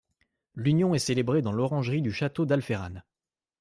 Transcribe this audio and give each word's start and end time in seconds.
L'union 0.55 0.95
est 0.95 0.97
célébré 0.97 1.43
dans 1.43 1.51
l'orangerie 1.51 2.01
du 2.01 2.11
château 2.11 2.47
d'Alphéran. 2.47 3.01